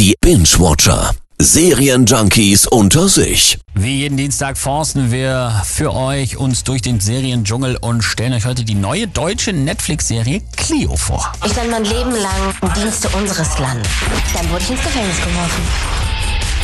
[0.00, 1.10] Die Binge-Watcher.
[1.38, 3.58] Serienjunkies unter sich.
[3.74, 8.64] Wie jeden Dienstag forsten wir für euch uns durch den Seriendschungel und stellen euch heute
[8.64, 11.30] die neue deutsche Netflix-Serie Clio vor.
[11.44, 13.92] Ich stand mein Leben lang im Dienste unseres Landes.
[14.32, 15.62] Dann wurde ich ins Gefängnis geworfen.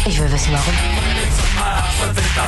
[0.07, 0.75] Ich will wissen, warum.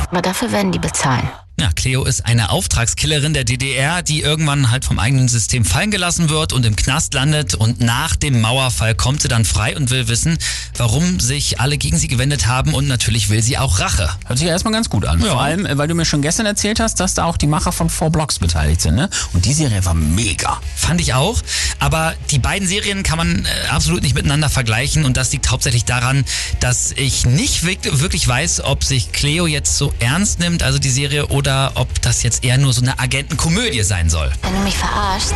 [0.09, 1.29] Aber dafür werden die bezahlen.
[1.59, 6.29] Ja, Cleo ist eine Auftragskillerin der DDR, die irgendwann halt vom eigenen System fallen gelassen
[6.29, 7.55] wird und im Knast landet.
[7.55, 10.37] Und nach dem Mauerfall kommt sie dann frei und will wissen,
[10.77, 12.73] warum sich alle gegen sie gewendet haben.
[12.73, 14.09] Und natürlich will sie auch Rache.
[14.25, 15.19] Hört sich ja erstmal ganz gut an.
[15.21, 15.31] Ja.
[15.31, 17.71] Vor allem, äh, weil du mir schon gestern erzählt hast, dass da auch die Macher
[17.71, 18.95] von Four Blocks beteiligt sind.
[18.95, 19.09] Ne?
[19.33, 20.59] Und die Serie war mega.
[20.75, 21.41] Fand ich auch.
[21.79, 25.03] Aber die beiden Serien kann man äh, absolut nicht miteinander vergleichen.
[25.05, 26.23] Und das liegt hauptsächlich daran,
[26.59, 30.89] dass ich nicht wirk- wirklich weiß, ob sich Cleo jetzt so ernst nimmt, also die
[30.89, 34.31] Serie, oder ob das jetzt eher nur so eine Agentenkomödie sein soll.
[34.41, 35.33] Wenn du mich verarschst,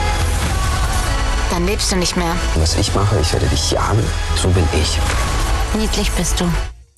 [1.50, 2.36] dann lebst du nicht mehr.
[2.56, 4.04] Was ich mache, ich werde dich jagen.
[4.36, 4.98] So bin ich.
[5.80, 6.46] Niedlich bist du.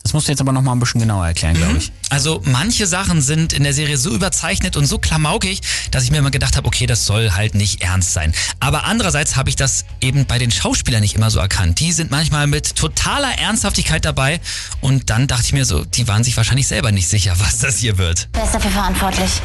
[0.05, 1.91] Das musst du jetzt aber noch mal ein bisschen genauer erklären, glaube ich.
[2.11, 6.19] Also manche Sachen sind in der Serie so überzeichnet und so klamaukig, dass ich mir
[6.19, 8.31] immer gedacht habe, okay, das soll halt nicht ernst sein.
[8.59, 11.79] Aber andererseits habe ich das eben bei den Schauspielern nicht immer so erkannt.
[11.79, 14.39] Die sind manchmal mit totaler Ernsthaftigkeit dabei
[14.79, 17.77] und dann dachte ich mir so, die waren sich wahrscheinlich selber nicht sicher, was das
[17.77, 18.29] hier wird.
[18.33, 19.41] Wer ist dafür verantwortlich?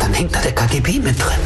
[0.00, 1.40] Dann hängt da der KGB mit drin.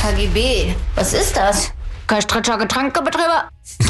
[0.00, 0.74] KGB.
[0.94, 1.70] Was ist das?
[2.06, 3.50] Köstrischer Getränkebetrieber?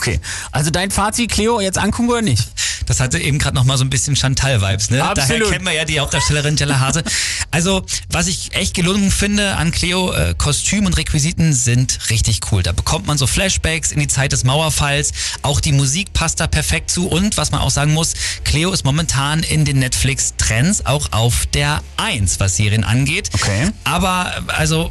[0.00, 0.18] Okay,
[0.50, 2.48] also dein Fazit, Cleo, jetzt angucken oder nicht?
[2.90, 5.04] Das hatte eben gerade noch mal so ein bisschen Chantal-Vibes, ne?
[5.04, 5.42] Absolut.
[5.42, 7.04] Daher kennen wir ja die Hauptdarstellerin Jella Hase.
[7.52, 12.64] Also, was ich echt gelungen finde an Cleo, äh, Kostüm und Requisiten sind richtig cool.
[12.64, 15.12] Da bekommt man so Flashbacks in die Zeit des Mauerfalls.
[15.42, 17.06] Auch die Musik passt da perfekt zu.
[17.06, 21.82] Und was man auch sagen muss, Cleo ist momentan in den Netflix-Trends auch auf der
[21.96, 23.30] 1, was Serien angeht.
[23.34, 23.70] Okay.
[23.84, 24.90] Aber, also,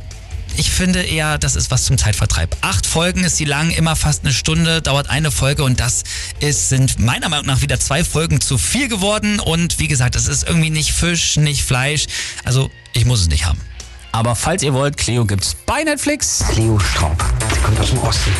[0.58, 2.55] ich finde eher, das ist was zum Zeitvertreib.
[2.61, 6.03] Acht Folgen ist sie lang, immer fast eine Stunde, dauert eine Folge und das
[6.39, 10.28] ist, sind meiner Meinung nach wieder zwei Folgen zu viel geworden und wie gesagt, es
[10.28, 12.08] ist irgendwie nicht Fisch, nicht Fleisch,
[12.44, 13.59] also ich muss es nicht haben.
[14.11, 16.44] Aber falls ihr wollt, Cleo gibt's bei Netflix.
[16.52, 17.23] Cleo Straub.
[17.53, 18.31] Sie kommt aus dem Osten.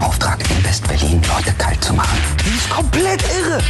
[0.00, 2.18] Auftrag in West-Berlin, Leute kalt zu machen.
[2.44, 3.62] Die ist komplett irre.